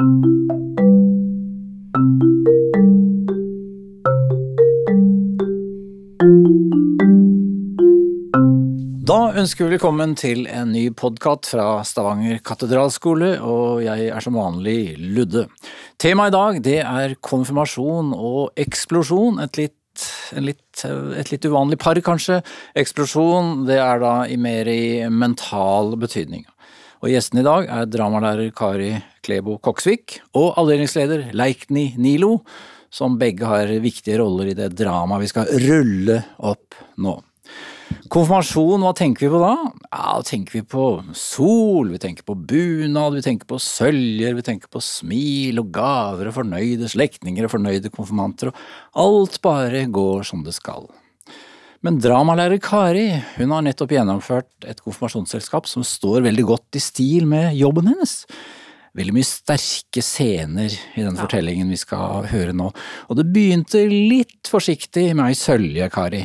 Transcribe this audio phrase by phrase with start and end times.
[0.00, 0.06] Da
[9.36, 14.96] ønsker vi velkommen til en ny podkast fra Stavanger katedralskole, og jeg er som vanlig
[14.96, 15.44] Ludde.
[16.00, 19.36] Temaet i dag det er konfirmasjon og eksplosjon.
[19.44, 20.06] Et litt,
[20.40, 20.86] litt,
[21.20, 22.40] et litt uvanlig par, kanskje.
[22.72, 26.48] Eksplosjon det er da i mer i mental betydning.
[27.00, 28.90] Og Gjesten i dag er dramalærer Kari
[29.24, 32.42] Klebo Koksvik og avdelingsleder Leikni Nilo,
[32.92, 37.14] som begge har viktige roller i det dramaet vi skal rulle opp nå.
[38.12, 39.54] Konfirmasjon, hva tenker vi på da?
[39.88, 40.84] Ja, tenker vi på
[41.16, 46.28] sol, vi tenker på bunad, vi tenker på søljer, vi tenker på smil og gaver
[46.28, 50.90] og fornøyde slektninger og fornøyde konfirmanter, og alt bare går som det skal.
[51.80, 53.06] Men dramalærer Kari
[53.38, 58.26] hun har nettopp gjennomført et konfirmasjonsselskap som står veldig godt i stil med jobben hennes.
[58.98, 61.22] Veldig mye sterke scener i den ja.
[61.22, 66.24] fortellingen vi skal høre nå, og det begynte litt forsiktig med ei sølje, Kari.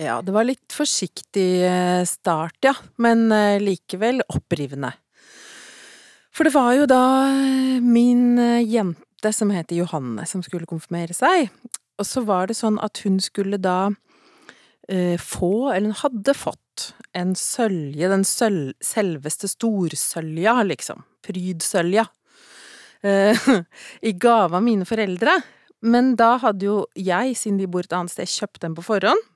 [0.00, 4.92] Ja, det var litt forsiktig eh, start, ja, men eh, likevel opprivende.
[6.34, 11.48] For det var jo da eh, min jente som heter Johanne som skulle konfirmere seg,
[12.00, 13.92] og så var det sånn at hun skulle da
[15.22, 22.06] få, eller hun hadde fått, en sølje, den sølv, selveste storsølja, liksom, prydsølja,
[23.06, 23.50] eh,
[24.08, 25.36] i gave av mine foreldre.
[25.80, 29.28] Men da hadde jo jeg, siden de bor et annet sted, kjøpt den på forhånd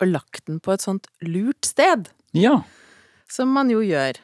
[0.00, 2.08] og lagt den på et sånt lurt sted.
[2.34, 2.62] Ja.
[3.30, 4.18] Som man jo gjør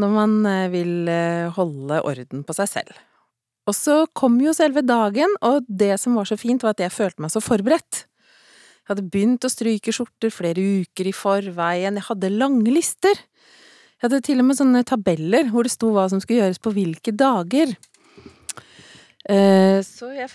[0.00, 3.00] når man eh, vil eh, holde orden på seg selv.
[3.68, 6.94] Og så kom jo selve dagen, og det som var så fint, var at jeg
[6.94, 8.06] følte meg så forberedt.
[8.90, 13.14] Jeg hadde begynt å stryke skjorter flere uker i forveien, jeg hadde lange lister.
[13.14, 16.72] Jeg hadde til og med sånne tabeller hvor det sto hva som skulle gjøres på
[16.74, 17.76] hvilke dager.
[19.30, 20.32] Eh, så jeg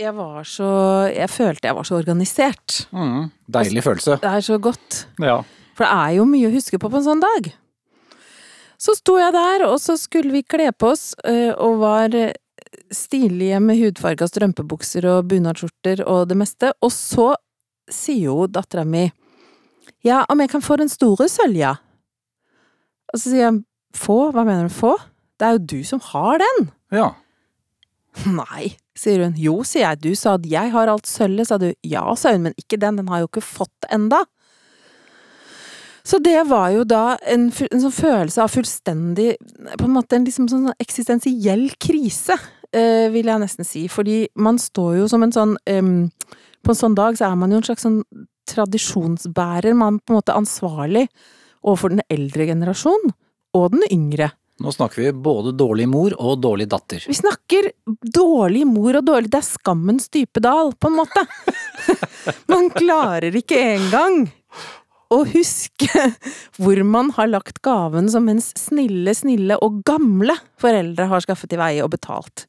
[0.00, 0.68] jeg var så
[1.12, 2.86] Jeg følte jeg var så organisert.
[2.88, 4.16] Mm, deilig følelse.
[4.22, 5.02] Det er så godt.
[5.20, 5.42] Ja.
[5.76, 7.52] For det er jo mye å huske på på en sånn dag.
[8.80, 12.16] Så sto jeg der, og så skulle vi kle på oss, eh, og var
[12.94, 16.72] stilige med hudfarga strømpebukser og bunadsskjorter og det meste.
[16.80, 17.34] Og så
[17.90, 19.08] sier jo dattera mi
[20.04, 21.74] ja, om jeg kan få den store sølja?
[23.12, 23.60] Og så sier jeg
[23.96, 24.94] få, hva mener du få?
[25.40, 26.66] Det er jo du som har den.
[26.94, 27.10] Ja.
[28.28, 29.34] Nei, sier hun.
[29.40, 31.70] Jo, sier jeg, du sa at jeg har alt sølvet, sa du.
[31.86, 34.22] Ja, sa hun, men ikke den, den har jo ikke fått enda.
[36.04, 39.30] Så det var jo da en, en sånn følelse av fullstendig
[39.80, 42.36] På en måte en liksom sånn eksistensiell krise,
[42.76, 43.86] eh, vil jeg nesten si.
[43.88, 45.94] Fordi man står jo som en sånn um,
[46.64, 48.00] På en sånn dag så er man jo en slags sånn
[48.50, 49.76] tradisjonsbærer.
[49.76, 51.06] Man er på en måte ansvarlig
[51.64, 53.12] overfor den eldre generasjon
[53.54, 54.30] og den yngre.
[54.62, 57.02] Nå snakker vi både dårlig mor og dårlig datter.
[57.10, 57.72] Vi snakker
[58.14, 61.24] dårlig mor og dårlig Det er skammens dype dal, på en måte.
[62.52, 64.28] man klarer ikke engang
[65.14, 65.90] å huske
[66.58, 71.60] hvor man har lagt gaven som mens snille, snille og gamle foreldre har skaffet i
[71.60, 72.46] veie og betalt.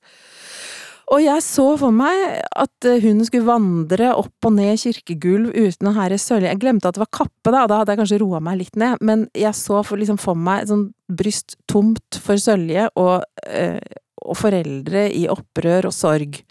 [1.14, 5.92] Og jeg så for meg at eh, hun skulle vandre opp og ned kirkegulv uten
[5.92, 6.50] å herre sølje.
[6.50, 9.04] Jeg glemte at det var kappe, da, da hadde jeg kanskje roa meg litt ned,
[9.06, 13.80] men jeg så for, liksom for meg sånn bryst tomt for sølje og, øh,
[14.26, 16.42] og foreldre i opprør og sorg.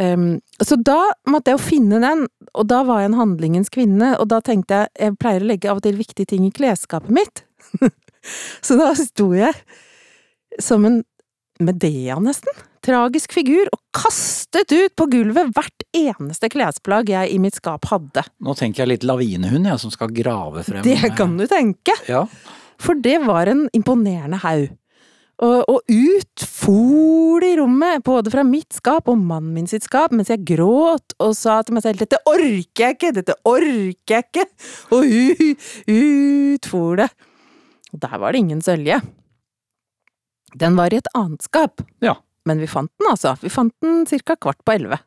[0.00, 2.26] Um, så da måtte jeg jo finne den,
[2.56, 5.68] og da var jeg en handlingens kvinne, og da tenkte jeg jeg pleier å legge
[5.68, 7.42] av og til viktige ting i klesskapet mitt.
[8.66, 9.56] så da sto jeg
[10.60, 11.02] som en
[11.60, 17.58] Medea, nesten tragisk figur og kastet ut på gulvet hvert eneste klesplagg jeg i mitt
[17.58, 18.24] skap hadde.
[18.40, 21.94] Nå tenker jeg litt lavinehund, jeg, som skal grave frem Det kan du tenke!
[22.08, 22.24] Ja.
[22.80, 24.70] For det var en imponerende haug.
[25.40, 29.86] Og, og, ut for det i rommet, både fra mitt skap og mannen min sitt
[29.86, 34.18] skap, mens jeg gråt og sa til meg selv 'dette orker jeg ikke', 'dette orker
[34.18, 34.48] jeg ikke',
[34.92, 35.08] og
[35.96, 37.08] ut for det.
[37.92, 39.00] Og der var det ingen sølje.
[40.58, 41.82] Den var i et annet skap.
[42.04, 42.16] Ja.
[42.48, 43.36] Men vi fant den, altså.
[43.42, 44.98] Vi fant den cirka kvart på elleve.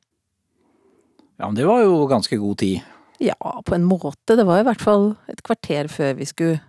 [1.40, 2.84] Ja, men det var jo ganske god tid.
[3.24, 4.36] Ja, på en måte.
[4.38, 6.62] Det var i hvert fall et kvarter før vi skulle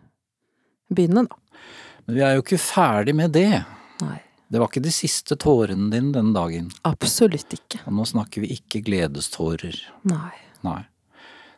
[0.93, 1.61] begynne, da.
[2.05, 3.62] Men vi er jo ikke ferdig med det.
[4.03, 4.19] Nei.
[4.53, 6.69] Det var ikke de siste tårene dine den dagen.
[6.87, 7.81] Absolutt ikke.
[7.88, 9.79] Og nå snakker vi ikke gledestårer.
[10.11, 10.35] Nei.
[10.67, 10.82] Nei.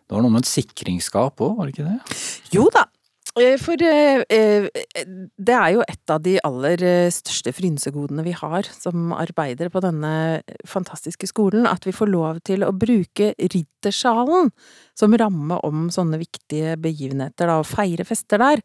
[0.06, 2.20] Det var noe med et sikringsskap òg, var det ikke det?
[2.54, 2.86] Jo da.
[3.36, 4.64] Eh, For eh, eh,
[5.36, 10.42] det er jo et av de aller største frynsegodene vi har som arbeider på denne
[10.68, 14.50] fantastiske skolen, at vi får lov til å bruke riddersjalen
[14.96, 18.56] som ramme om sånne viktige begivenheter, da, og feire fester der.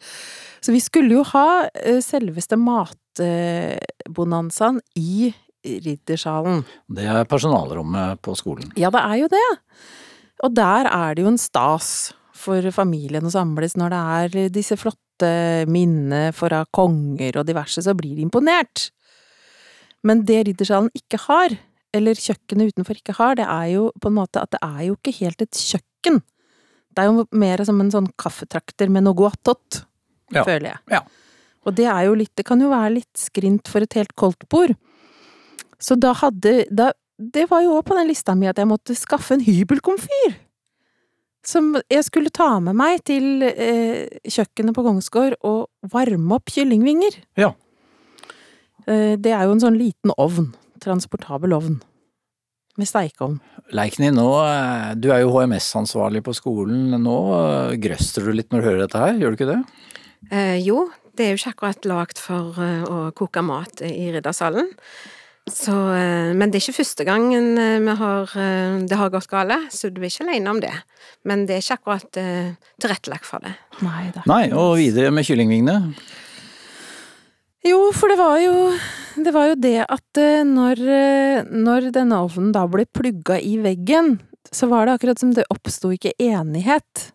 [0.63, 1.67] Så vi skulle jo ha
[2.03, 6.63] selveste matbonanzaen i riddersjalen.
[6.87, 8.71] Det er personalrommet på skolen.
[8.79, 9.49] Ja, det er jo det.
[10.41, 14.01] Og der er det jo en stas for familien å samles når det
[14.41, 15.29] er disse flotte
[15.69, 18.89] minnene fra konger og diverse, så blir de imponert.
[20.07, 21.53] Men det riddersalen ikke har,
[21.93, 24.97] eller kjøkkenet utenfor ikke har, det er jo på en måte at det er jo
[24.97, 26.21] ikke helt et kjøkken.
[26.91, 29.83] Det er jo mer som en sånn kaffetrakter med noe attåt,
[30.33, 30.43] Ja.
[30.47, 30.79] føler jeg.
[30.95, 31.01] Ja.
[31.67, 34.73] Og det er jo litt, det kan jo være litt skrint for et helt koldtbord.
[35.81, 38.95] Så da hadde, da, det var jo òg på den lista mi at jeg måtte
[38.97, 40.33] skaffe en hybelkomfyr.
[41.47, 47.17] Som jeg skulle ta med meg til eh, kjøkkenet på Kongsgård og varme opp kyllingvinger.
[47.41, 47.53] Ja.
[48.85, 50.51] Eh, det er jo en sånn liten ovn.
[50.81, 51.79] Transportabel ovn.
[52.79, 53.39] Med steikeovn.
[53.75, 56.93] Leikny, nå, eh, du er jo HMS-ansvarlig på skolen.
[57.01, 59.59] Nå eh, grøster du litt når du hører dette her, gjør du ikke det?
[60.29, 60.85] Eh, jo,
[61.17, 64.69] det er jo ikke akkurat lagd for eh, å koke mat i riddersalen.
[65.49, 69.29] Så, eh, men det er ikke første gangen eh, vi har, eh, det har gått
[69.31, 70.73] gale, så du er ikke alene om det.
[71.25, 72.19] Men det er ikke akkurat
[72.81, 73.55] tilrettelagt for det.
[73.81, 75.95] Nei det Nei, og videre med kyllingvingene.
[77.65, 78.55] Jo, for det var jo
[79.21, 80.81] det, var jo det at når,
[81.45, 84.15] når denne ovnen da ble plugga i veggen,
[84.49, 87.11] så var det akkurat som det oppsto ikke enighet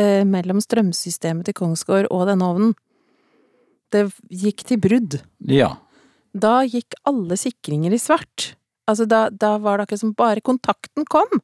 [0.00, 2.76] eh, mellom strømsystemet til Kongsgård og denne ovnen.
[3.94, 5.18] Det gikk til brudd.
[5.48, 5.76] Ja.
[6.36, 8.52] Da gikk alle sikringer i svart.
[8.86, 11.40] Altså, da, da var det akkurat som bare kontakten kom,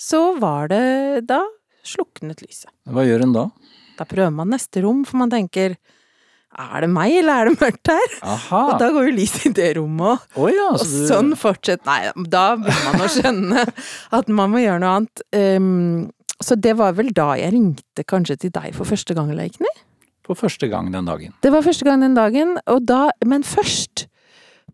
[0.00, 1.42] så var det Da
[1.86, 2.70] sluknet lyset.
[2.90, 3.44] Hva gjør en da?
[3.96, 5.76] Da prøver man neste rom, for man tenker
[6.56, 8.12] er det meg, eller er det mørkt her?
[8.24, 8.60] Aha.
[8.72, 10.36] Og da går jo lyset i det rommet òg.
[10.40, 13.64] Oh, ja, Og så du sånn fortsetter Nei, da begynner man å skjønne
[14.18, 15.24] at man må gjøre noe annet.
[15.36, 16.06] Um,
[16.40, 19.68] så det var vel da jeg ringte kanskje til deg for første gang, Leikny?
[20.26, 21.34] På første gang den dagen.
[21.42, 24.08] Det var første gang den dagen, da Men først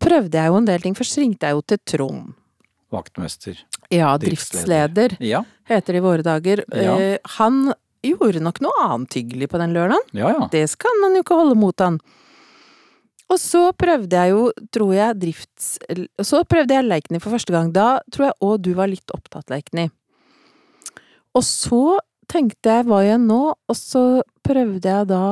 [0.00, 0.96] prøvde jeg jo en del ting.
[0.96, 2.32] Først ringte jeg jo til Trond.
[2.92, 3.60] Vaktmester.
[3.92, 5.12] Ja, Driftsleder.
[5.12, 6.64] driftsleder Ja, heter det i våre dager.
[6.72, 6.96] Ja.
[6.96, 7.72] Eh, han
[8.02, 10.10] gjorde nok noe annet hyggelig på den lørdagen.
[10.16, 10.32] ja.
[10.34, 10.48] ja.
[10.52, 12.00] Det skal man jo ikke holde mot han.
[13.32, 15.68] Og så prøvde jeg jo, tror jeg, drifts...
[16.20, 17.70] Så prøvde jeg Leikny for første gang.
[17.72, 19.86] Da tror jeg òg du var litt opptatt, Leikny.
[21.32, 21.96] Og så
[22.32, 25.22] tenkte jeg hva jeg nå, og så prøvde jeg da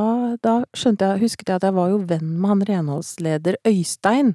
[0.43, 4.35] Da skjønte jeg, husket jeg at jeg var jo venn med han renholdsleder Øystein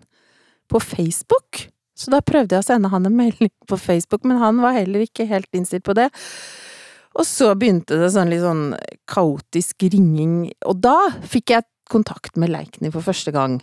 [0.71, 1.67] på Facebook.
[1.95, 5.05] Så da prøvde jeg å sende han en melding på Facebook, men han var heller
[5.05, 6.09] ikke helt innstilt på det.
[7.15, 8.65] Og så begynte det sånn litt sånn
[9.07, 13.61] kaotisk ringing, og da fikk jeg kontakt med Leikny for første gang.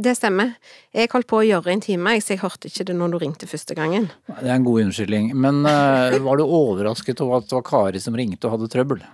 [0.00, 0.54] Det stemmer.
[0.96, 3.48] Jeg holdt på å gjøre en time, så jeg hørte ikke det når du ringte
[3.50, 4.08] første gangen.
[4.30, 5.32] Det er en god unnskyldning.
[5.36, 9.04] Men uh, var du overrasket over at det var Kari som ringte og hadde trøbbel?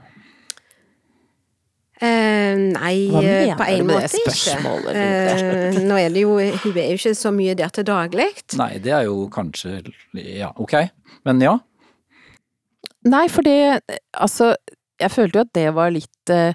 [1.97, 4.59] Uh, nei, eh, på en måte ikke.
[4.93, 8.27] Eh, nå er det jo Hun er jo ikke så mye der til daglig.
[8.61, 9.81] Nei, det er jo kanskje
[10.13, 10.77] Ja, ok.
[11.25, 11.55] Men ja.
[13.09, 13.81] Nei, for det
[14.13, 14.53] Altså,
[15.01, 16.53] jeg følte jo at det var litt eh,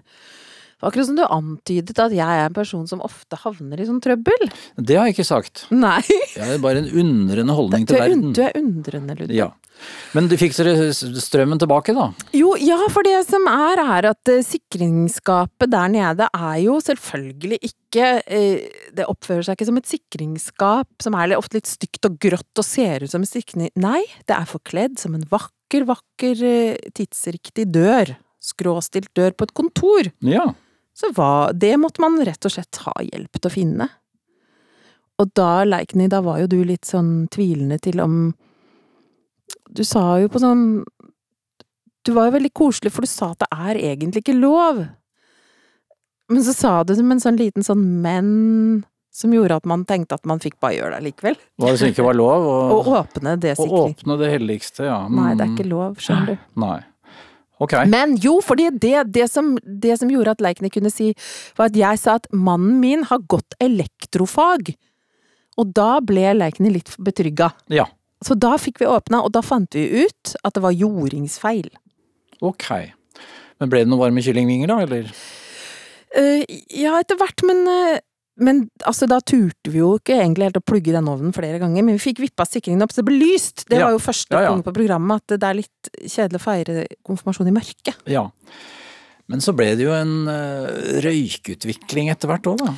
[0.81, 3.85] Det var akkurat som du antydet at jeg er en person som ofte havner i
[3.85, 4.47] sånn trøbbel.
[4.81, 5.67] Det har jeg ikke sagt.
[5.69, 6.01] Nei,
[6.33, 8.31] Jeg har bare en undrende holdning til er, verden.
[8.33, 9.37] du er undrende, Ludvig.
[9.37, 9.51] Ja.
[10.17, 12.07] Men du fikk dere strømmen tilbake, da?
[12.37, 17.59] Jo, ja, for det som er, er at eh, sikringsskapet der nede er jo selvfølgelig
[17.65, 18.65] ikke eh,
[18.97, 22.67] Det oppfører seg ikke som et sikringsskap som er ofte litt stygt og grått og
[22.67, 23.69] ser ut som en sikring...
[23.77, 28.15] Nei, det er forkledd som en vakker, vakker, eh, tidsriktig dør.
[28.41, 30.09] Skråstilt dør på et kontor.
[30.25, 30.47] Ja.
[31.01, 33.87] Så hva Det måtte man rett og slett ha hjelp til å finne.
[35.21, 38.15] Og da, Leikny, da var jo du litt sånn tvilende til om
[39.69, 40.63] Du sa jo på sånn
[42.05, 44.79] Du var jo veldig koselig, for du sa at det er egentlig ikke lov.
[46.31, 48.31] Men så sa du med en sånn liten sånn men
[49.11, 51.35] som gjorde at man tenkte at man fikk bare gjøre det likevel.
[51.59, 52.45] Var det ikke var lov?
[52.77, 55.01] Å åpne det å åpne det helligste, ja.
[55.11, 55.57] Nei, det er Mm.
[55.57, 56.37] ikke lov, skjønner du.
[56.63, 56.77] Nei.
[57.61, 57.75] Ok.
[57.91, 61.11] Men jo, fordi det, det, som, det som gjorde at Leikny kunne si,
[61.59, 64.73] var at jeg sa at mannen min har gått elektrofag.
[65.61, 67.51] Og da ble Leikny litt betrygga.
[67.73, 67.85] Ja.
[68.25, 71.69] Så da fikk vi åpna, og da fant vi ut at det var jordingsfeil.
[72.41, 72.67] Ok.
[73.61, 75.09] Men ble det noen varme kyllingvinger, da, eller?
[76.17, 76.41] Uh,
[76.73, 78.01] ja, etter hvert, men eh,
[78.39, 81.83] men altså, da turte vi jo ikke egentlig helt å plugge den ovnen flere ganger,
[81.83, 83.65] men vi fikk vippa sikringen opp så det ble lyst.
[83.69, 83.85] Det Ja.
[83.85, 84.53] var jo første Ja, ja.
[84.53, 87.95] punkt på programmet, at det er litt kjedelig å feire konfirmasjon i mørket.
[88.07, 88.29] Ja.
[89.27, 92.73] Men så ble det jo en uh, røykutvikling etter hvert òg, da.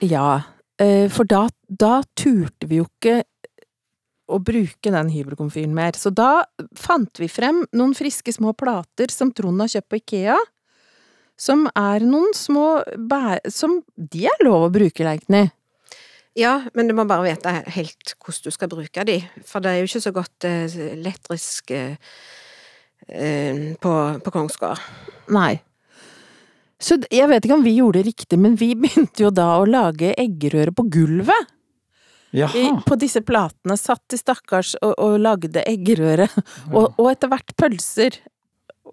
[0.00, 0.42] Ja,
[0.82, 3.20] Uh, for da, da turte vi jo ikke
[4.26, 5.92] å bruke den hybelkomfyren mer.
[5.94, 6.42] Så da
[6.74, 10.34] fant vi frem noen friske små plater som Trond har kjøpt på Ikea.
[11.40, 13.42] Som er noen små bær...
[13.50, 15.48] Som de er lov å bruke, Leikny.
[16.38, 19.82] Ja, men du må bare vite helt hvordan du skal bruke de, for det er
[19.82, 21.94] jo ikke så godt eh, elektrisk eh,
[23.06, 24.82] eh, på, på Kongsgård.
[25.34, 25.60] Nei.
[26.82, 29.68] Så jeg vet ikke om vi gjorde det riktig, men vi begynte jo da å
[29.68, 31.52] lage eggerøre på gulvet.
[32.34, 33.76] I, på disse platene.
[33.78, 36.26] Satt de stakkars og, og lagde eggerøre.
[36.74, 38.16] Og, og etter hvert pølser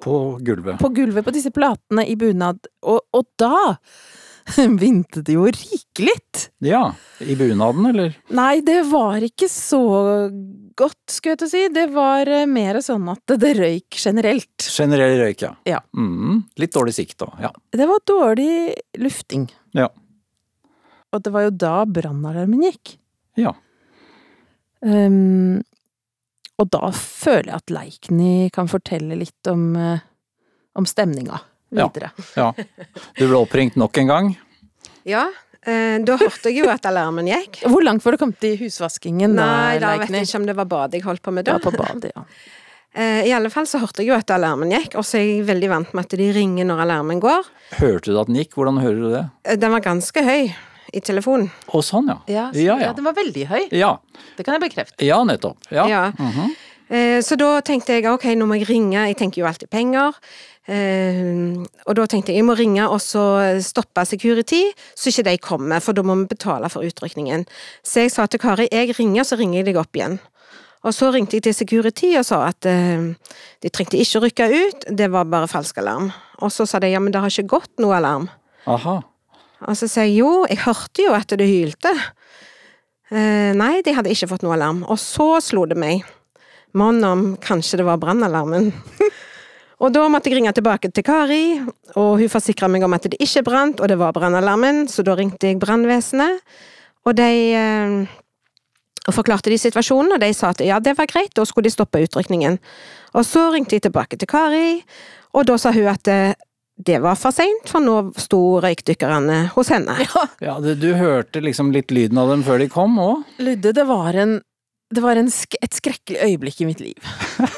[0.01, 0.79] På gulvet.
[0.81, 2.65] på gulvet på disse platene i bunad.
[2.89, 3.77] Og, og da
[4.81, 6.17] vinte det jo rikelig!
[6.65, 6.87] Ja.
[7.21, 8.15] I bunaden, eller?
[8.33, 9.81] Nei, det var ikke så
[10.77, 11.63] godt, skulle jeg til å si.
[11.75, 14.65] Det var eh, mer sånn at det røyk generelt.
[14.65, 15.51] Generell røyk, ja.
[15.69, 15.81] Ja.
[15.97, 17.29] Mm, litt dårlig sikt da.
[17.45, 17.51] ja.
[17.69, 18.53] Det var dårlig
[19.01, 19.45] lufting.
[19.77, 19.91] Ja.
[21.11, 22.95] Og det var jo da brannalarmen gikk.
[23.39, 23.51] Ja.
[24.81, 25.61] Ehm,
[26.61, 30.03] og da føler jeg at Leikny kan fortelle litt om, eh,
[30.77, 31.39] om stemninga
[31.71, 32.11] videre.
[32.37, 32.51] ja.
[33.17, 34.31] Du ble oppringt nok en gang.
[35.07, 35.25] Ja,
[35.65, 37.63] eh, da hørte jeg jo at alarmen gikk.
[37.71, 40.57] Hvor langt var det kommet i husvaskingen da, Nei, da vet jeg ikke om det
[40.59, 41.57] var badet jeg holdt på med da.
[41.57, 42.25] Ja, på badet, ja.
[42.91, 45.45] Eh, I alle fall så hørte jeg jo at alarmen gikk, og så er jeg
[45.47, 47.47] veldig vant med at de ringer når alarmen går.
[47.77, 48.57] Hørte du at den gikk?
[48.57, 49.21] Hvordan hører du det?
[49.61, 50.49] Den var ganske høy
[50.93, 51.49] i telefonen.
[51.71, 52.17] Å, sånn, ja.
[52.27, 52.87] Ja, så, Ja, ja.
[52.87, 52.93] ja.
[52.93, 53.63] den var veldig høy.
[53.71, 53.97] Ja,
[54.37, 55.05] Det kan jeg bekrefte.
[55.05, 55.57] ja nettopp.
[55.71, 56.11] Ja.
[56.17, 56.51] Mhm.
[56.91, 60.11] Eh, Så da tenkte jeg ok, nå må jeg ringe, jeg tenker jo alltid penger.
[60.67, 61.55] Eh,
[61.87, 63.23] og da tenkte jeg jeg må ringe og så
[63.63, 64.63] stoppe security,
[64.95, 67.45] så ikke de kommer, for da må vi betale for utrykningen.
[67.83, 70.19] Så jeg sa til Kari jeg ringer, så ringer jeg deg opp igjen.
[70.83, 73.13] Og så ringte jeg til security og sa at eh,
[73.61, 76.11] de trengte ikke å rykke ut, det var bare falsk alarm.
[76.41, 78.29] Og så sa de ja, men det har ikke gått noe alarm.
[78.67, 79.01] Aha.
[79.67, 81.91] Og så sier jeg jo, jeg hørte jo at det hylte.
[83.11, 84.85] Eh, nei, de hadde ikke fått noe alarm.
[84.89, 86.05] Og så slo det meg.
[86.77, 88.71] Mon om kanskje det var brannalarmen.
[89.83, 91.43] og da måtte jeg ringe tilbake til Kari,
[91.99, 95.17] og hun forsikra meg om at det ikke brant, og det var brannalarmen, så da
[95.19, 96.39] ringte jeg brannvesenet,
[97.05, 98.17] og de eh,
[99.09, 101.73] og forklarte de situasjonen, og de sa at ja, det var greit, da skulle de
[101.73, 102.59] stoppe utrykningen.
[103.17, 104.81] Og så ringte jeg tilbake til Kari,
[105.33, 106.37] og da sa hun at eh,
[106.85, 109.97] det var for seint, for nå sto røykdykkerne hos henne.
[110.43, 113.25] Ja, det, du hørte liksom litt lyden av dem før de kom òg?
[113.43, 114.39] Ludde, det var en
[114.91, 117.11] det var en sk et skrekkelig øyeblikk i mitt liv.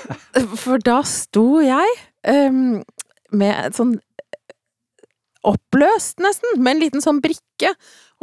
[0.64, 1.96] For da sto jeg
[2.30, 2.84] um,
[3.34, 3.96] med et sånn
[5.44, 7.74] oppløst, nesten, med en liten sånn brikke,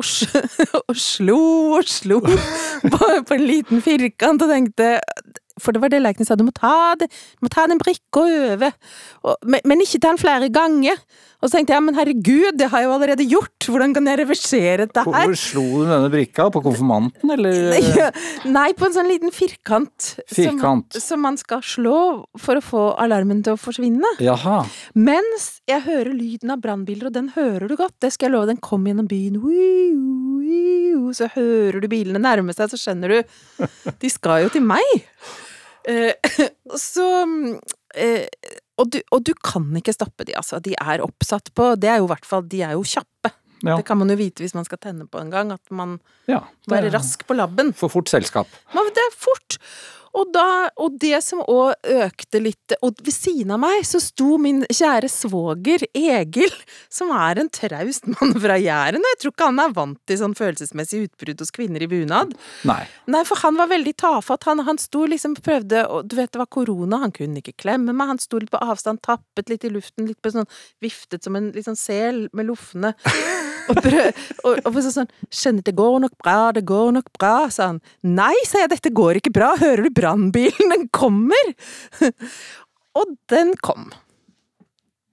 [0.00, 0.07] og,
[0.88, 1.40] og slo
[1.76, 2.21] og slo
[2.92, 4.95] på, på en liten firkant og tenkte
[5.61, 8.25] For det var det Leikny sa, du må ta, det, du må ta den brikka
[8.26, 8.76] over,
[9.25, 11.00] og, men, men ikke ta den flere ganger.
[11.40, 14.19] Og så tenkte jeg, men herregud, det har jeg jo allerede gjort, hvordan kan jeg
[14.21, 15.31] reversere dette her?
[15.31, 16.50] Hvor slo du denne brikka?
[16.52, 18.11] På konfirmanten, eller?
[18.57, 20.11] Nei, på en sånn liten firkant.
[20.29, 20.99] Firkant.
[20.99, 21.97] Som, som man skal slå
[22.40, 24.12] for å få alarmen til å forsvinne.
[24.21, 24.61] Jaha.
[25.00, 28.50] Mens jeg hører lyden av brannbiler, og den hører du godt, det skal jeg love,
[28.52, 29.40] den kommer gjennom byen.
[31.17, 33.64] Så hører du bilene nærme seg, så skjønner du
[34.02, 34.85] De skal jo til meg!
[35.89, 36.13] Eh,
[36.91, 37.09] så
[37.95, 38.27] eh,
[38.81, 40.61] og, du, og du kan ikke stoppe de, altså.
[40.65, 43.33] De er oppsatt på Det er jo i hvert fall De er jo kjappe.
[43.61, 43.77] Ja.
[43.77, 45.99] Det kan man jo vite hvis man skal tenne på en gang, at man
[46.31, 46.41] ja.
[46.73, 47.75] Være rask på labben.
[47.77, 48.61] For fort selskap.
[48.75, 49.59] Men det er fort!
[50.11, 50.45] Og, da,
[50.83, 55.07] og det som òg økte litt Og ved siden av meg så sto min kjære
[55.11, 56.50] svoger Egil,
[56.91, 59.05] som er en traust mann fra Jæren.
[59.12, 62.35] Jeg tror ikke han er vant til sånn følelsesmessig utbrudd hos kvinner i bunad.
[62.69, 62.83] Nei.
[63.11, 64.47] Nei, for han var veldig tafatt.
[64.49, 67.95] Han, han sto liksom prøvde og Du vet det var korona, han kunne ikke klemme
[67.95, 68.15] meg.
[68.15, 70.49] Han sto litt på avstand, tappet litt i luften, litt på sånn
[70.83, 72.95] Viftet som en litt sånn sel med loffene.
[73.71, 77.50] Og, prøv, og, og så sånn 'Skjønner, det går nok bra, det går nok bra',
[77.50, 77.81] sa han.
[78.05, 79.57] 'Nei', sa jeg, 'dette går ikke bra.
[79.57, 80.71] Hører du brannbilen?
[80.71, 81.55] Den kommer!'
[82.99, 83.90] og den kom.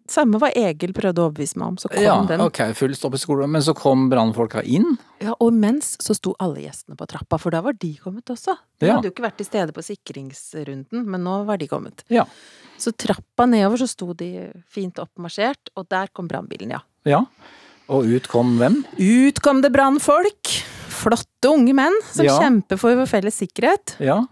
[0.07, 2.39] Samme hva Egil prøvde å overbevise meg om, så kom Ja, den.
[2.39, 3.49] ok, full stopp i skolen.
[3.51, 4.97] Men så kom brannfolka inn?
[5.19, 8.55] Ja, og mens så sto alle gjestene på trappa, for da var de kommet også.
[8.79, 8.95] De Ja.
[8.95, 12.05] hadde jo ikke vært til stede på sikringsrunden, men nå var de kommet.
[12.09, 12.23] Ja.
[12.77, 16.79] Så trappa nedover så sto de fint oppmarsjert, og der kom brannbilen, ja.
[17.05, 17.25] Ja.
[17.89, 18.85] Og ut kom hvem?
[18.97, 20.63] Ut kom det brannfolk!
[20.97, 22.37] Flotte unge menn som Ja.
[22.41, 23.95] kjemper for vår felles sikkerhet.
[24.03, 24.23] Ja.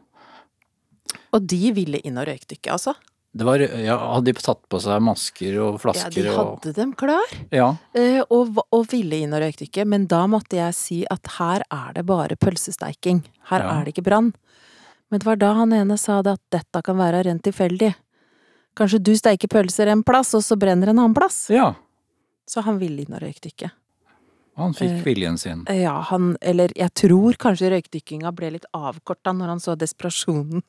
[1.35, 2.95] Og de ville inn og røykdykke, altså.
[3.35, 6.07] Det var, ja, hadde de tatt på seg masker og flasker?
[6.07, 7.73] Ja, de de og hadde dem klar, Ja.
[7.93, 11.91] eh, og, og ville inn og røykdykke, men da måtte jeg si at her er
[11.97, 13.23] det bare pølsesteiking.
[13.51, 13.73] Her Ja.
[13.81, 14.33] er det ikke brann.
[15.11, 17.93] Men det var da han ene sa det at dette kan være rent tilfeldig.
[18.75, 21.49] Kanskje du steiker pølser en plass, og så brenner en annen plass?
[21.49, 21.75] Ja,
[22.47, 23.71] Så han ville inn og røykdykke.
[24.57, 25.65] Han fikk Eh, viljen sin.
[25.67, 30.61] Ja, han Eller jeg tror kanskje røykdykkinga ble litt avkorta når han så desperasjonen.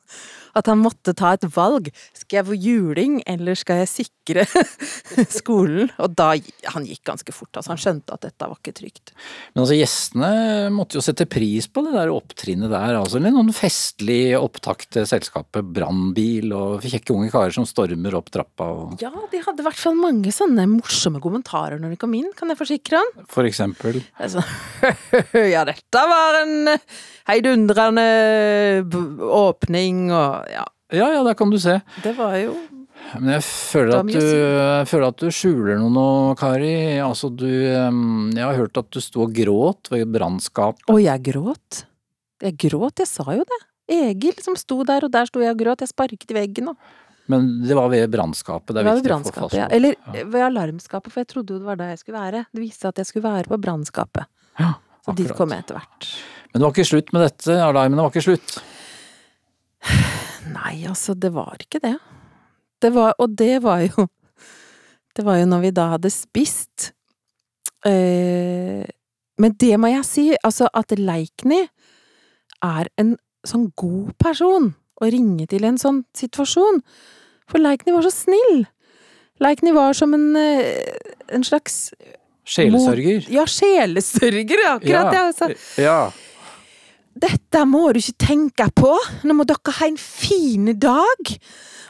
[0.55, 1.87] At han måtte ta et valg.
[2.13, 4.45] Skal jeg få juling, eller skal jeg sikre
[5.39, 5.91] skolen?
[6.03, 6.33] Og da
[6.73, 7.71] Han gikk ganske fort, altså.
[7.73, 9.13] Han skjønte at dette var ikke trygt.
[9.55, 10.31] Men altså, gjestene
[10.75, 12.97] måtte jo sette pris på det der opptrinnet der.
[12.99, 18.31] Altså en noen festlig opptakt til selskapet, brannbil og kjekke unge karer som stormer opp
[18.33, 22.13] trappa og Ja, de hadde i hvert fall mange sånne morsomme kommentarer når de kom
[22.17, 23.25] inn, kan jeg forsikre han.
[23.31, 23.76] for eksempel.
[24.19, 24.43] Altså,
[25.53, 26.73] ja, dette var en
[27.29, 28.07] heidundrende
[29.21, 30.65] åpning, og ja.
[30.95, 31.81] Ja ja, der kan du se.
[31.99, 32.53] Det var jo
[33.19, 36.05] Men jeg føler at du, jeg føler at du skjuler noe nå,
[36.39, 36.99] Kari.
[37.03, 40.87] Altså du Jeg har hørt at du sto og gråt ved brannskapet.
[40.87, 41.83] Å, jeg gråt.
[42.43, 43.59] Jeg gråt, jeg sa jo det.
[43.87, 45.83] Egil som sto der, og der sto jeg og gråt.
[45.83, 46.95] Jeg sparket i veggen og
[47.27, 48.71] Men det var ved brannskapet.
[48.75, 49.67] Det er det viktig å få brannskapet, ja.
[49.75, 50.23] Eller Ja.
[50.31, 52.45] ved alarmskapet, for jeg trodde jo det var der jeg skulle være.
[52.53, 54.25] Det viste seg at jeg skulle være på brannskapet.
[54.59, 54.73] Ja,
[55.05, 56.07] Så dit kom jeg etter hvert.
[56.53, 57.57] Men det var ikke slutt med dette.
[57.67, 58.57] Alarmene var ikke slutt.
[60.53, 61.95] Nei, altså, det var ikke det.
[62.81, 64.07] Det var, og det var jo
[65.17, 66.91] Det var jo når vi da hadde spist.
[67.83, 68.85] Eh,
[69.41, 71.63] men det må jeg si, altså at Leikny
[72.61, 73.15] er en
[73.47, 76.81] sånn god person å ringe til en sånn situasjon.
[77.47, 78.65] For Leikny var så snill.
[79.43, 80.97] Leikny var som en, eh,
[81.29, 81.91] en slags
[82.47, 83.25] Sjelesørger.
[83.27, 85.19] Ja, sjelesørger, akkurat det.
[85.19, 85.49] Altså.
[85.83, 86.11] ja.
[87.17, 88.93] Dette må du ikke tenke på,
[89.27, 91.31] nå må dere ha en fin dag.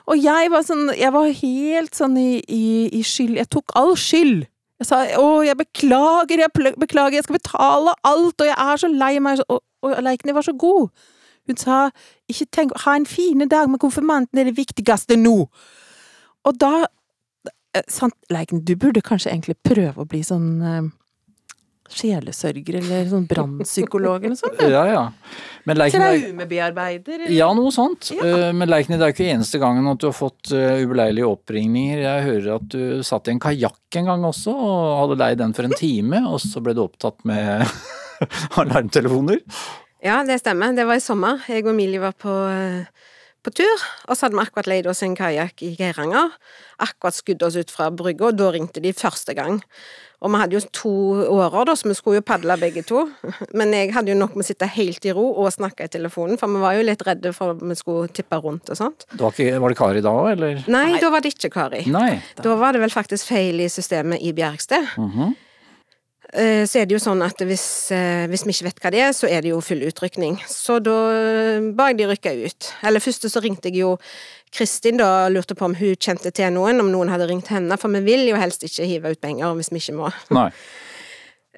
[0.07, 2.63] Og jeg var sånn, jeg var helt sånn i, i,
[2.95, 4.47] i skyld, jeg tok all skyld.
[4.77, 8.89] Jeg sa å, jeg beklager, jeg beklager, jeg skal betale alt, og jeg er så
[8.93, 10.89] lei meg, og, og Leikny var så god.
[11.47, 11.79] Hun sa
[12.29, 15.47] ikke tenk, ha en fin dag, men konfirmanten er det viktigste nå.
[16.47, 16.85] Og da,
[17.75, 20.87] eh, sant, Leiken, du burde kanskje egentlig prøve å bli sånn uh,
[21.87, 24.59] sjelesørger, eller sånn brannpsykolog eller noe sånt.
[24.67, 25.03] ja, ja.
[25.67, 27.21] Men er- Traumebearbeider?
[27.21, 27.31] eller?
[27.35, 28.09] Ja, noe sånt.
[28.15, 28.23] Ja.
[28.23, 32.03] Uh, Men Leiken, det er ikke eneste gangen at du har fått uh, ubeleilige oppringninger.
[32.03, 35.55] Jeg hører at du satt i en kajakk en gang også, og hadde leid den
[35.55, 37.67] for en time, og så ble du opptatt med
[38.61, 39.43] alarmtelefoner.
[40.03, 40.75] Ja, det stemmer.
[40.77, 41.43] Det var i sommer.
[41.49, 42.85] Jeg og Emilie var på, eh,
[43.43, 46.33] på tur, og så hadde vi akkurat leid oss en kajakk i Geiranger.
[46.83, 49.61] Akkurat skudd oss ut fra brygga, og da ringte de første gang.
[50.21, 50.91] Og vi hadde jo to
[51.29, 53.03] årer, da, så vi skulle jo padle begge to.
[53.53, 56.39] Men jeg hadde jo nok med å sitte helt i ro og snakke i telefonen,
[56.41, 59.05] for vi var jo litt redde for at vi skulle tippe rundt og sånt.
[59.13, 60.63] Det var, ikke, var det Kari da òg, eller?
[60.73, 61.83] Nei, da var det ikke Kari.
[61.93, 62.21] Nei.
[62.41, 64.89] Da var det vel faktisk feil i systemet i Bjergsted.
[64.97, 65.27] Mhm.
[65.29, 65.43] Eh,
[66.27, 69.13] Så er det jo sånn at hvis, eh, hvis vi ikke vet hva det er,
[69.15, 70.35] så er det jo full utrykning.
[70.51, 72.71] Så da eh, ba jeg de rykke ut.
[72.83, 73.93] Eller først så ringte jeg jo
[74.51, 77.77] Kristin da og lurte på om hun kjente til noen, om noen hadde ringt henne,
[77.79, 80.11] for vi vil jo helst ikke hive ut penger hvis vi ikke må.
[80.35, 80.49] Nei.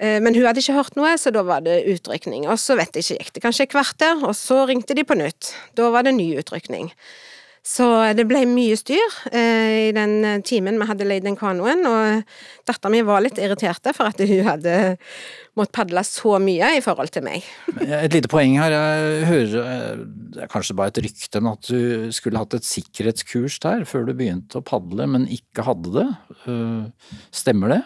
[0.00, 2.46] Eh, Men hun hadde ikke hørt noe, så da var det utrykning.
[2.48, 5.12] Og så vet jeg ikke, gikk det kanskje et kvarter, og så ringte de på
[5.12, 5.50] nytt.
[5.76, 6.88] Da var det ny utrykning.
[7.66, 7.84] Så
[8.16, 12.22] det ble mye styr eh, i den timen vi hadde leid den kanoen, og
[12.68, 14.76] datteren min var litt irritert for at hun hadde
[15.58, 17.44] måttet padle så mye i forhold til meg.
[17.84, 18.72] Et lite poeng her.
[18.72, 20.02] Jeg hører, eh,
[20.34, 24.08] det er kanskje bare et rykte, men at du skulle hatt et sikkerhetskurs der før
[24.08, 26.06] du begynte å padle, men ikke hadde det.
[26.48, 27.82] Eh, Stemmer det?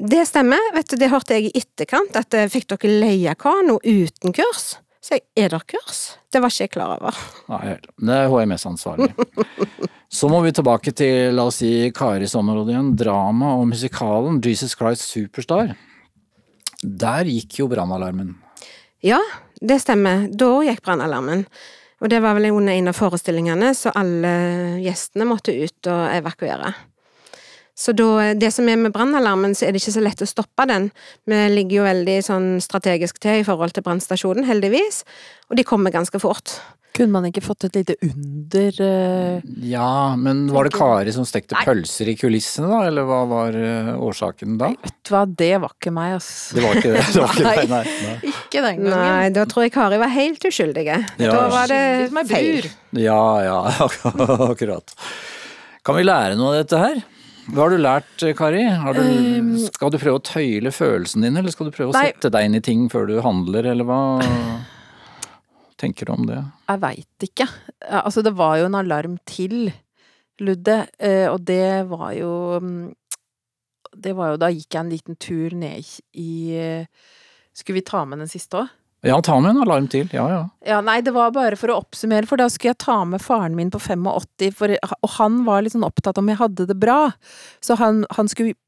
[0.00, 3.76] Det stemmer, vet du, det hørte jeg i etterkant, at eh, fikk dere leie kano
[3.84, 4.78] uten kurs?
[5.00, 6.00] Så jeg, er det kurs?
[6.28, 7.20] Det var ikke jeg klar over.
[7.48, 9.10] Nei, det er HMS-ansvarlig.
[10.20, 12.92] Så må vi tilbake til, la oss si, Karis område igjen.
[12.98, 15.72] Drama og musikalen Jesus Christ Superstar.
[16.82, 18.34] Der gikk jo brannalarmen.
[19.06, 19.20] Ja,
[19.60, 20.26] det stemmer.
[20.28, 21.46] Da gikk brannalarmen.
[22.00, 24.32] Og det var vel under en av forestillingene, så alle
[24.80, 26.72] gjestene måtte ut og evakuere.
[27.80, 30.66] Så da, det som er med brannalarmen, så er det ikke så lett å stoppe
[30.68, 30.90] den.
[31.28, 35.00] Vi ligger jo veldig sånn strategisk til i forhold til brannstasjonen, heldigvis,
[35.48, 36.58] og de kommer ganske fort.
[36.90, 39.50] Kunne man ikke fått et lite under uh...
[39.62, 41.62] Ja, men var det Kari som stekte Nei.
[41.68, 44.72] pølser i kulissene da, eller hva var uh, årsaken da?
[44.74, 46.58] Vet du hva, det var ikke meg, altså.
[46.58, 47.04] Det var ikke det.
[47.06, 47.68] det, var ikke det.
[47.70, 48.34] Nei, nei.
[48.50, 48.96] Ikke den gangen.
[48.98, 50.98] Nei, da tror jeg Kari var helt uskyldige.
[51.22, 51.30] Ja.
[51.30, 52.68] Da var det feil.
[52.98, 53.58] Ja, ja,
[54.50, 54.96] akkurat.
[55.86, 57.00] Kan vi lære noe av dette her?
[57.50, 58.62] Hva har du lært, Kari?
[58.62, 61.96] Har du, Um, skal du prøve å tøyle følelsene dine, eller skal du prøve å
[61.96, 62.10] Nei.
[62.12, 64.00] sette deg inn i ting før du handler, eller hva
[65.80, 66.38] tenker du om det?
[66.68, 67.48] Jeg veit ikke.
[67.88, 69.72] Altså, det var jo en alarm til,
[70.40, 72.30] Ludde, eh, og det var jo
[72.64, 72.94] mm,
[73.92, 75.84] Det var jo Da gikk jeg en liten tur ned
[76.16, 76.86] i eh,
[77.52, 78.70] Skulle vi ta med den siste òg?
[79.06, 80.08] Ja, ta med en alarm til.
[80.12, 80.40] Ja, ja.
[80.66, 83.54] Ja, nei, det var bare for å oppsummere, for da skulle jeg ta med faren
[83.56, 87.06] min på 85, for, og han var litt sånn opptatt om jeg hadde det bra.
[87.64, 88.58] Så han, han skulle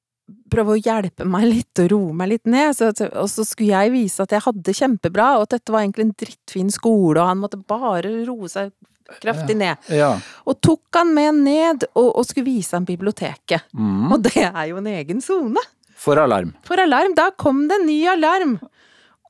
[0.52, 3.92] prøve å hjelpe meg litt og roe meg litt ned, så, og så skulle jeg
[3.92, 7.28] vise at jeg hadde det kjempebra, og at dette var egentlig en drittfin skole, og
[7.28, 8.72] han måtte bare roe seg
[9.20, 9.76] kraftig ned.
[9.92, 10.14] ja.
[10.48, 13.68] Og tok han med ned og, og skulle vise ham biblioteket.
[13.76, 14.08] Mm.
[14.14, 15.60] Og det er jo en egen sone.
[16.02, 16.54] For alarm.
[16.66, 18.56] For alarm, da kom det en ny alarm!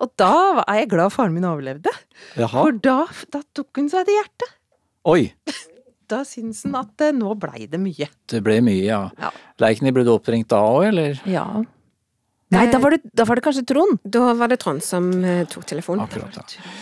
[0.02, 0.32] Og da
[0.66, 1.92] er jeg glad faren min overlevde.
[2.38, 2.64] Jaha.
[2.64, 2.96] For da,
[3.34, 4.56] da tok hun seg til hjertet.
[5.12, 5.22] Oi,
[6.12, 8.08] Da syns hun at eh, nå blei det mye.
[8.28, 9.06] det ble mye, ja.
[9.16, 9.30] Ja.
[9.62, 11.20] Leikny, ble du oppringt da òg, eller?
[11.30, 11.46] Ja.
[12.52, 14.02] Nei, da var det, da var det kanskje Trond.
[14.04, 16.04] Da var det Trond som eh, tok telefonen.
[16.04, 16.74] Akkurat, ja.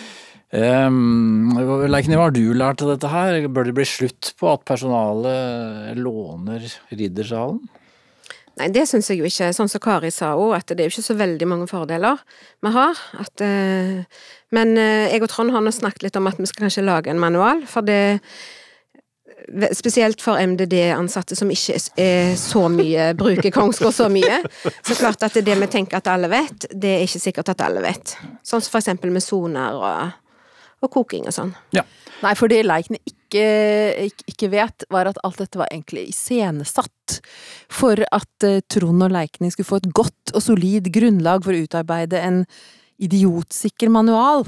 [0.51, 1.53] Um,
[1.87, 3.37] Leikny, hva har du lært av dette her?
[3.55, 7.61] Bør det bli slutt på at personalet låner Riddersalen?
[8.61, 9.51] Nei, det syns jeg jo ikke.
[9.57, 12.21] Sånn som Kari sa òg, at det er jo ikke så veldig mange fordeler
[12.61, 12.99] vi har.
[13.23, 16.67] At, eh, men eh, jeg og Trond har nå snakket litt om at vi skal
[16.67, 18.01] kanskje lage en manual, for det
[19.75, 24.37] Spesielt for MDD-ansatte som ikke er så mye, bruker Kongsgård så mye.
[24.85, 27.83] Så klart at det vi tenker at alle vet, det er ikke sikkert at alle
[27.83, 28.13] vet.
[28.47, 30.13] Sånn som for eksempel med soner og,
[30.85, 31.55] og koking og sånn.
[31.75, 31.83] Ja.
[32.21, 37.21] Nei, for det Leikne ikke, ikke, ikke vet, var at alt dette var egentlig iscenesatt.
[37.71, 41.65] For at eh, Trond og Leikny skulle få et godt og solid grunnlag for å
[41.65, 42.45] utarbeide en
[43.01, 44.45] idiotsikker manual.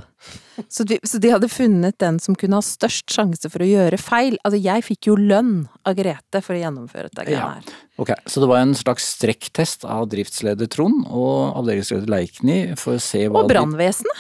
[0.69, 3.97] Så de, så de hadde funnet den som kunne ha størst sjanse for å gjøre
[3.97, 4.37] feil.
[4.45, 5.55] Altså, jeg fikk jo lønn
[5.89, 7.55] av Grete for å gjennomføre dette Ja.
[7.55, 7.73] her.
[7.97, 13.01] Ok, så det var en slags strekktest av driftsleder Trond og avdelingsleder Leikny for å
[13.01, 13.57] se hva de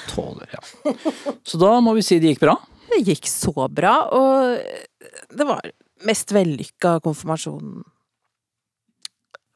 [0.08, 0.48] tåler.
[0.56, 0.94] Ja.
[1.44, 2.56] Så da må vi si det gikk bra
[2.92, 4.58] det gikk så bra, og
[5.32, 5.72] det var
[6.06, 7.82] mest vellykka konfirmasjonen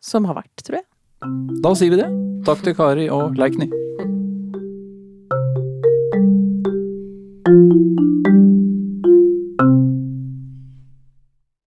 [0.06, 0.86] som har vært, tror jeg.
[1.64, 2.10] Da sier vi det.
[2.46, 3.70] Takk til Kari og Leikny.